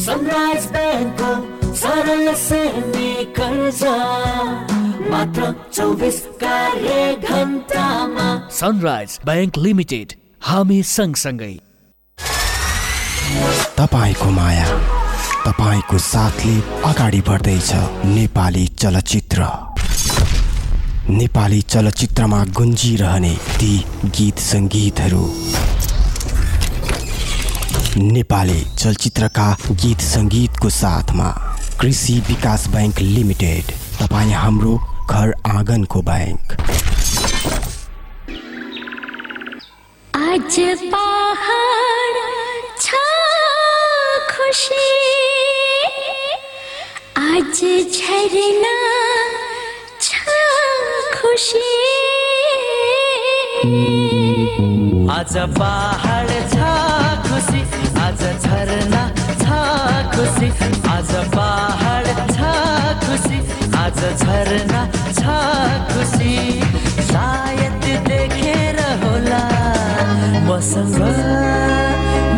सनराइज 0.01 0.67
ब्याङ्कको 0.75 1.31
सरल 1.77 2.33
सेमी 2.43 3.09
कर्जा 3.39 3.97
मात्र 5.13 5.51
चौबिस 5.73 6.21
कार्य 6.43 6.95
घन्टामा 7.31 8.29
सनराइज 8.61 9.19
ब्याङ्क 9.25 9.59
लिमिटेड 9.67 10.15
हामी 10.49 10.83
सँगसँगै। 10.93 11.53
तपाईँको 13.81 14.31
माया 14.39 14.67
तपाईँको 15.47 15.99
साथले 16.07 16.57
अगाडि 16.91 17.21
बढ्दैछ 17.29 17.71
नेपाली 18.17 18.67
चलचित्र। 18.81 19.51
नेपाली 21.20 21.61
चलचित्रमा 21.74 22.45
गुन्जिरहने 22.59 23.35
ती 23.61 23.72
गीत 24.16 24.39
सङ्गीतहरू। 24.51 25.24
नेपाली 27.97 28.61
चलचित्रका 28.78 29.47
गीत 29.82 30.01
सङ्गीतको 30.01 30.68
साथमा 30.70 31.28
कृषि 31.80 32.14
विकास 32.28 32.66
बैङ्क 32.74 32.99
लिमिटेड 33.01 33.72
तपाईँ 34.01 34.32
हाम्रो 34.32 34.74
घर 35.11 35.32
आँगनको 35.51 36.03
बैङ्क 36.09 36.53
आज 40.14 40.59
पहाड 40.93 42.14
छ 42.80 43.01
खुसी। 44.30 44.88
आज 47.18 47.61
झरना 47.97 48.76
छ 50.01 50.38
खुसी। 51.16 51.68
आज 55.18 55.36
पहाड 55.59 56.30
छ 56.53 56.60
खुसी। 60.41 60.88
आज 60.88 61.11
पहाड 61.34 62.07
छ 62.30 62.38
खुसी। 63.05 63.38
आज 63.76 63.99
झरना 64.20 64.82
छ 65.18 65.34
खुसी। 65.91 66.36
सायद 67.11 67.84
देखेर 68.09 68.78
होला 69.03 69.43
मसँग 70.49 70.99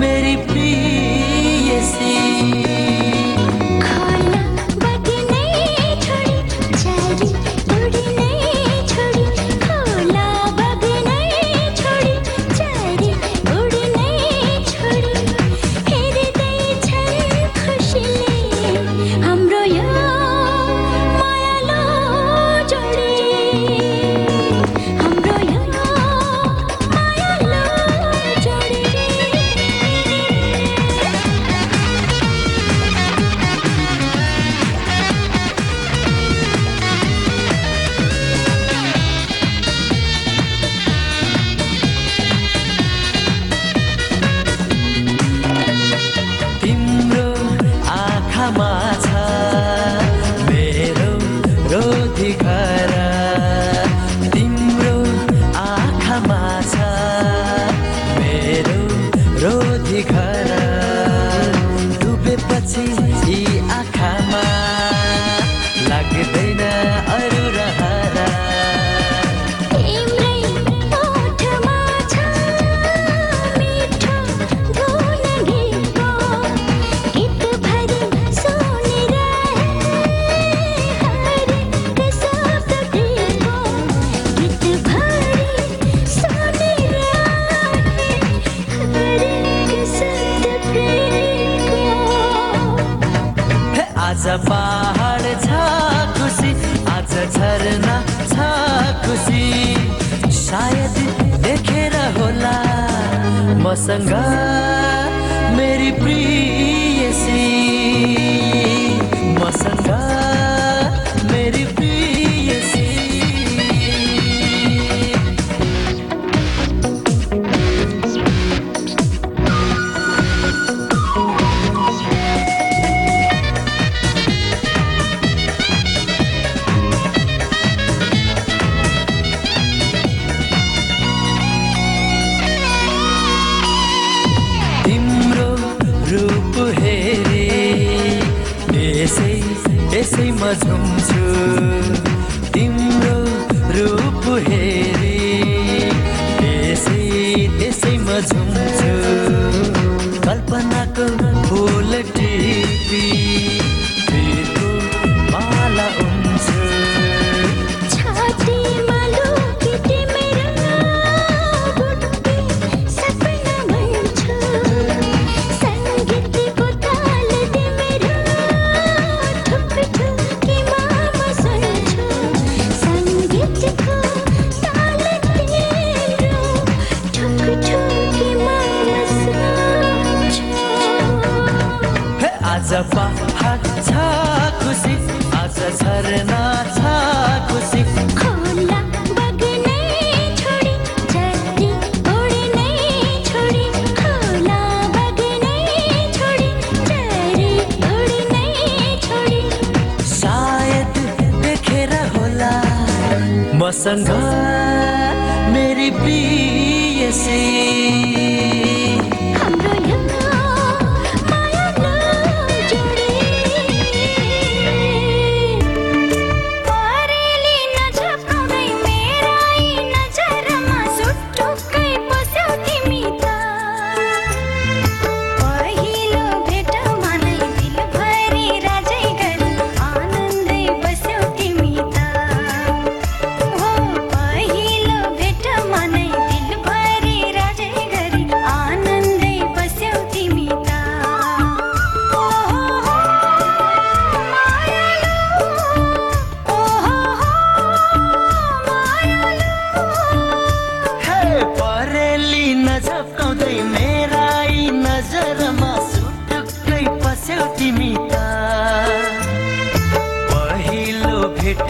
मेरी 0.00 0.36
प्रियसी 0.50 2.16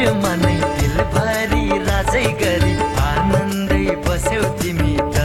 लुट्यो 0.02 0.14
मनै 0.22 0.54
दिलभरि 0.76 1.64
राजै 1.88 2.22
गरी 2.40 2.72
आनन्दै 3.08 3.84
बस्यौ 4.06 4.48
तिमी 4.62 4.94
त। 5.14 5.16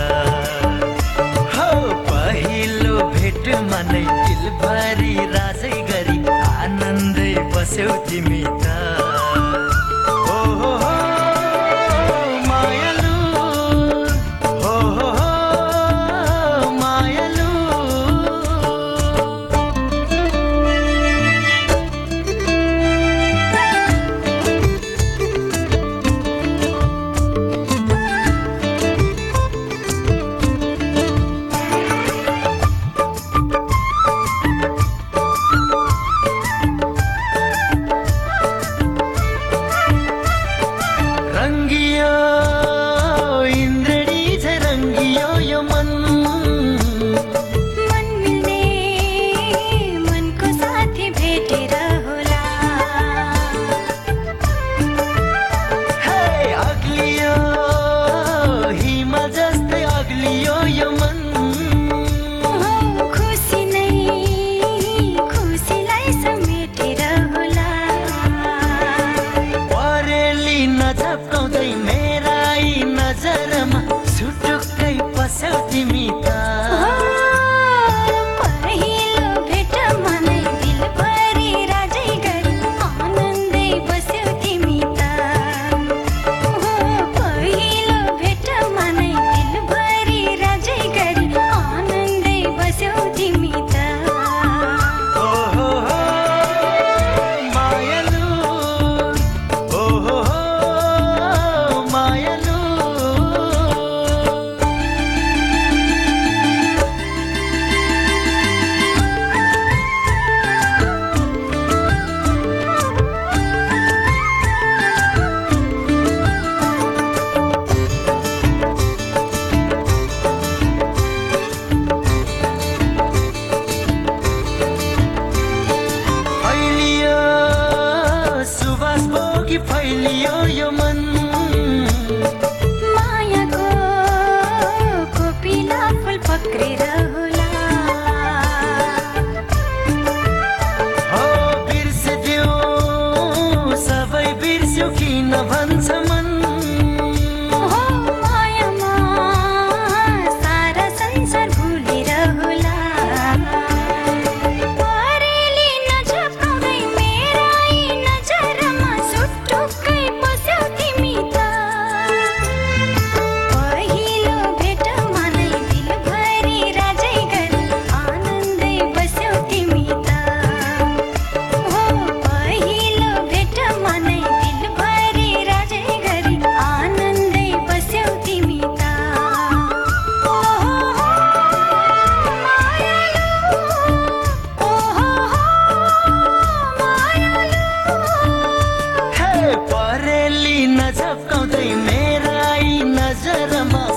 हो 1.56 1.70
पहिलो 2.10 2.96
भेट 3.16 3.46
मनै 3.72 4.06
दिलभरि 4.22 5.12
राजै 5.36 5.76
गरी 5.90 6.20
आनन्दै 6.54 7.34
बस्यौ 7.56 8.00
तिमी 8.10 8.44
त। 8.46 8.67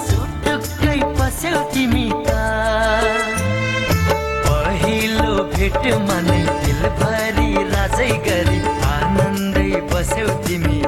सुटुक्कै 0.07 0.99
पस्यौ 1.19 1.57
तिमी 1.75 2.07
त। 2.27 2.29
पहिलो 4.47 5.33
भेटमा 5.55 6.19
दिल 6.65 6.83
भरी 7.01 7.51
राजै 7.73 8.13
गरी 8.29 8.61
आनन्दै 8.95 9.71
बस्यौ 9.93 10.29
तिमी। 10.47 10.80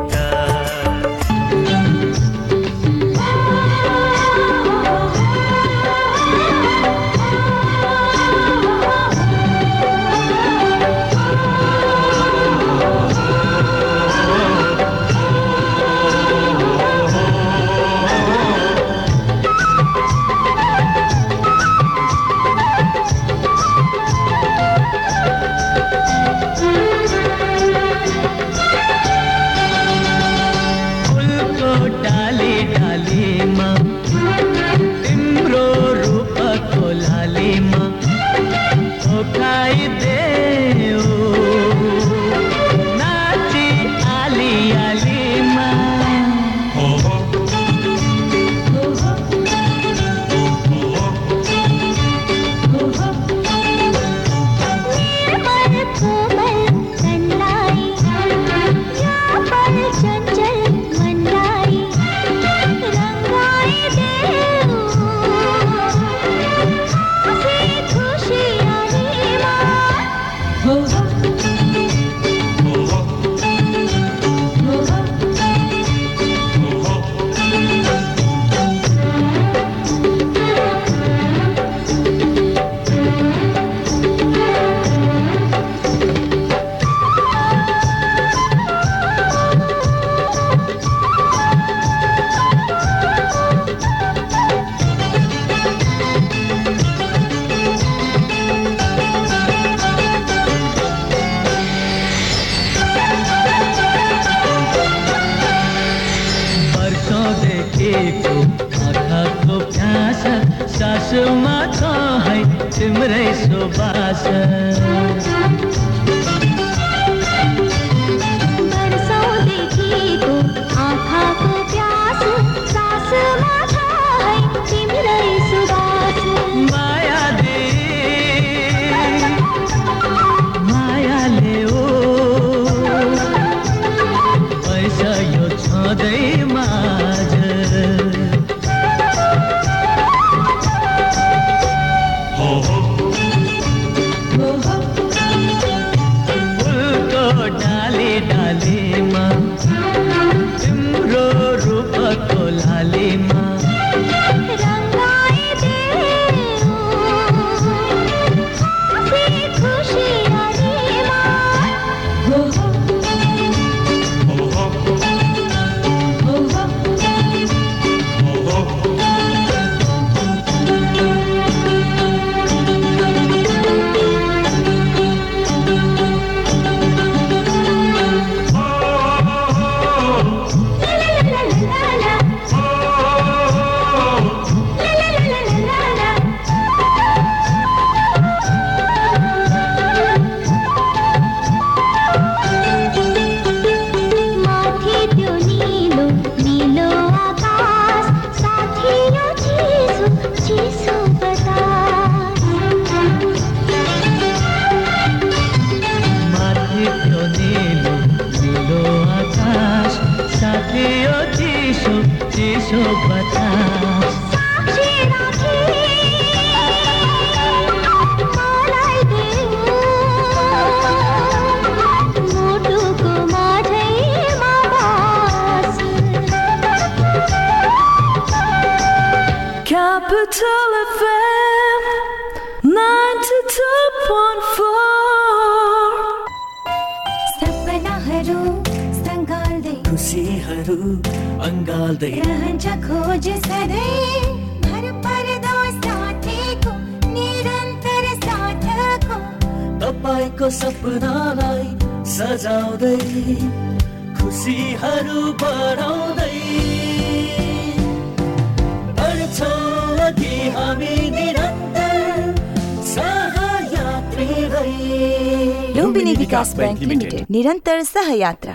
बैंक 266.55 266.78
लिमिटेड 266.78 267.26
निरन्तर 267.30 267.82
सहयात्रा। 267.84 268.55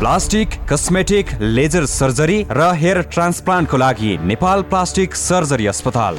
प्लास्टिक 0.00 0.48
कस्मेटिक 0.70 1.26
लेजर 1.40 1.86
सर्जरी 1.86 2.44
र 2.50 2.72
हेयर 2.74 3.00
ट्रान्सप्लान्टको 3.14 3.76
लागि 3.76 4.16
नेपाल 4.24 4.62
प्लास्टिक 4.70 5.14
सर्जरी 5.14 5.66
अस्पताल। 5.66 6.18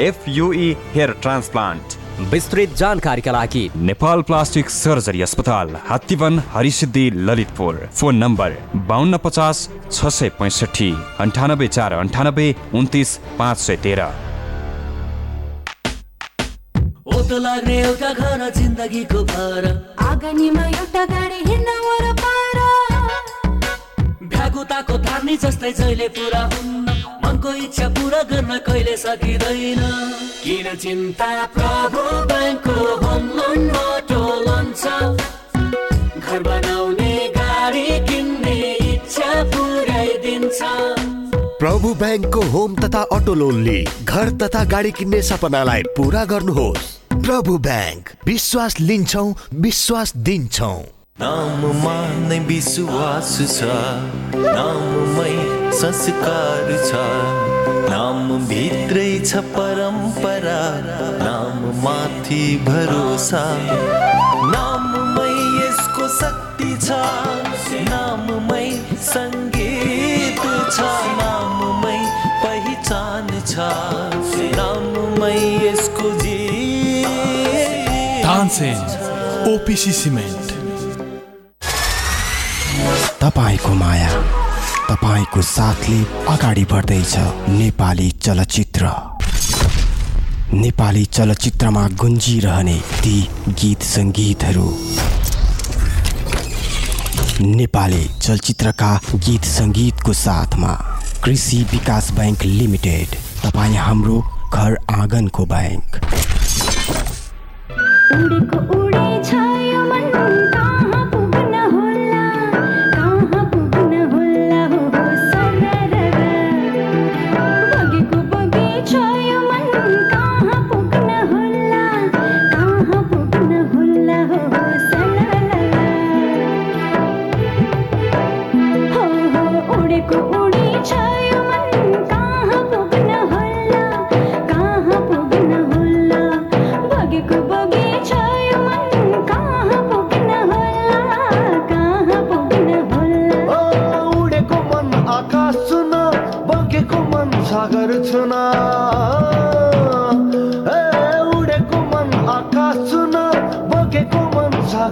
एफयुई 0.00 0.76
हेयर 0.94 1.10
ट्रान्सप्लान्ट 1.22 1.98
विस्तृत 2.32 2.74
जानकारीका 2.76 3.32
लागि 3.32 3.64
नेपाल 3.88 4.22
प्लास्टिक 4.28 4.70
सर्जरी 4.70 5.22
अस्पताल 5.22 5.76
हात्तीवन 5.88 6.38
हरिसिद्धि 6.52 7.04
ललितपुर। 7.28 7.76
फोन 7.98 8.16
नम्बर 8.16 8.56
बाहन्न 8.88 9.16
पचास 9.24 9.68
छ 9.90 10.08
सय 10.16 10.28
पैँसठी 10.38 10.90
अन्ठानब्बे 11.20 11.68
चार 11.68 11.92
अन्ठानब्बे 11.94 12.48
उन्तिस 12.80 13.16
पाँच 13.38 13.58
सय 13.58 13.76
तेह्र। 13.84 14.08
ओतो 17.14 17.38
लाग्ने 17.38 17.78
एउटा 17.82 18.12
घर 18.12 18.48
जिन्दगीको 18.56 19.24
भार 19.32 19.66
आँगनीमा 20.08 20.64
एउटा 20.68 21.04
गाडी 21.14 21.40
हिँड्न 21.48 21.78
वरपर 21.86 22.58
भ्यागुताको 24.26 24.98
धार्नी 25.08 25.36
जस्तै 25.36 25.72
जहिले 25.72 26.08
पुरा 26.18 26.42
हुन्न। 26.54 26.98
मनको 27.30 27.50
इच्छा 27.54 27.88
पुरा 27.94 28.22
गर्न 28.26 28.58
कहिले 28.66 28.96
सकिँदैन। 28.96 29.80
किन 30.42 30.66
चिन्ता 30.82 31.30
प्रभु 31.54 32.02
ब्याङ्कको 32.26 32.74
होम 33.02 33.22
लोन 33.38 33.68
अटो 33.70 34.22
लोन 34.46 34.66
छ 34.74 34.84
घर 36.18 36.42
बनाउने 36.42 37.12
गाडी 37.38 37.86
किन्ने 38.10 38.56
इच्छा 38.90 39.30
पुऱ्याइदिन्छ। 39.54 40.58
प्रभु 41.62 41.94
ब्याङ्कको 42.02 42.42
होम 42.50 42.74
तथा 42.82 43.02
अटो 43.14 43.34
लोनले 43.34 43.78
घर 44.04 44.30
तथा 44.42 44.64
गाडी 44.74 44.90
किन्ने 44.98 45.22
सपनालाई 45.22 45.82
पुरा 45.96 46.24
गर्नुहोस्। 46.32 46.94
प्रभु 47.14 47.58
ब्याङ्क 47.68 48.16
विश्वास 48.26 48.80
लिन्छौ 48.80 49.26
विश्वास 49.66 50.16
दिन्छौ। 50.26 50.74
नाममा 51.20 51.96
नै 52.28 52.38
विश्वास 52.38 53.32
छ। 53.56 53.66
नाममै 54.34 55.32
संस्कार 55.80 56.70
छ। 56.88 57.00
नाम 57.92 58.46
भित्रै 58.48 59.10
छ 59.24 59.42
परम्परा। 59.56 60.60
नाम 61.24 61.58
माथि 61.84 62.40
भरोसा। 62.68 63.42
नाममै 64.54 65.34
यसको 65.60 66.08
शक्ति 66.20 66.70
छ। 66.86 67.00
नाममै 67.90 68.64
सङ्गीत 69.12 70.42
छ। 70.76 70.80
नाममै 71.20 71.98
पहिचान 72.44 73.28
छ। 73.46 73.68
नाममै 74.56 75.36
यसको 75.66 76.10
जी 76.22 76.38
ओपिसी 79.52 79.92
सिमेन्ट। 79.92 80.49
तपाईँको 83.20 83.72
माया 83.74 84.10
तपाईँको 84.88 85.40
साथले 85.44 85.98
अगाडि 86.32 86.64
बढ्दैछ 86.70 87.14
नेपाली 87.48 88.08
चलचित्र। 88.24 88.92
नेपाली 90.54 91.04
चलचित्रमा 91.16 91.86
गुन्जिरहने 92.00 92.78
ती 93.02 93.16
गीत 93.60 93.82
सङ्गीतहरू। 93.84 94.68
नेपाली 97.56 98.04
चलचित्रका 98.22 98.92
गीत 99.14 99.44
सङ्गीतको 99.52 100.12
साथमा 100.16 100.72
कृषि 101.24 101.62
विकास 101.72 102.10
बैङ्क 102.18 102.44
लिमिटेड 102.44 103.08
तपाईँ 103.44 103.76
हाम्रो 103.76 104.20
घर 104.54 104.76
आँगनको 104.96 105.46
ब्याङ्क। 105.52 106.00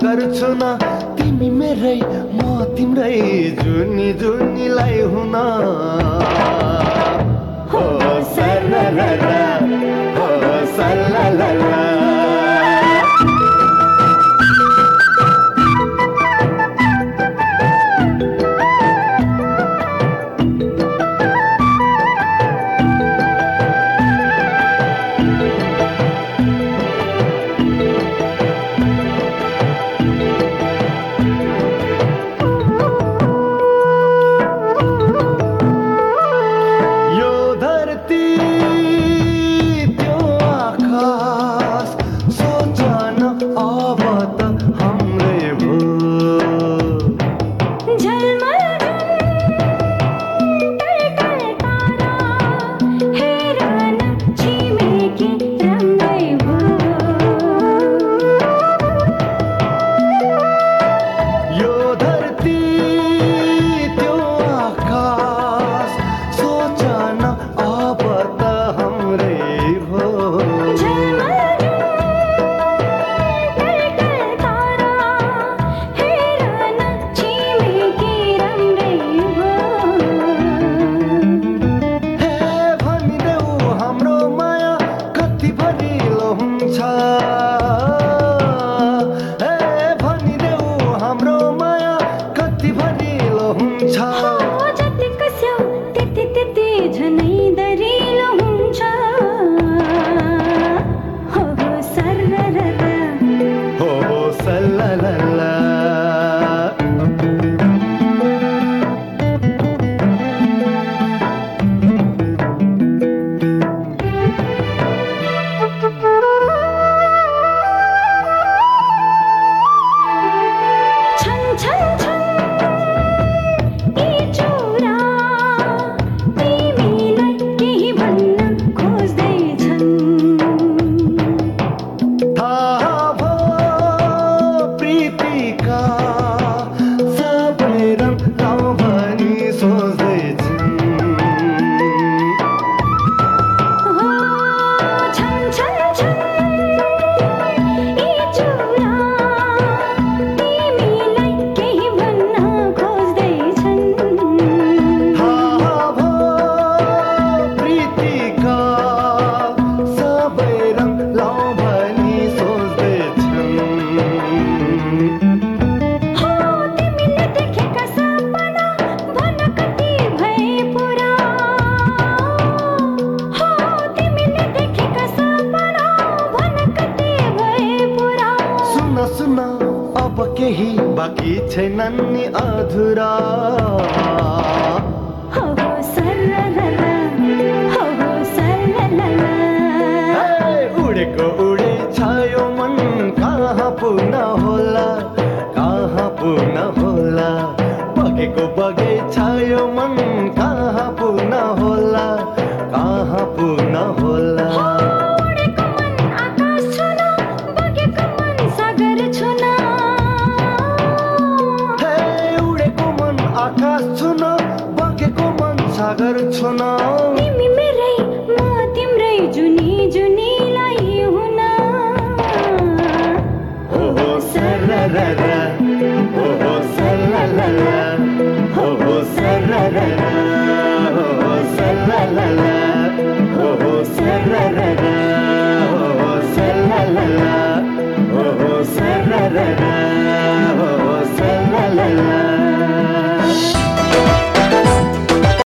मन 0.08 0.16
सागर 0.16 0.32
छुन 0.38 0.62
तिमी 1.16 1.48
मेरै 1.52 1.98
म 2.36 2.64
तिम्रै 2.76 3.18
जुनी 3.60 4.08
जुनीलाई 4.20 5.00
हुन। 5.12 5.34
हो 7.72 7.84
सररर, 8.32 8.98
हो 10.16 10.28
सरललल। 10.76 11.97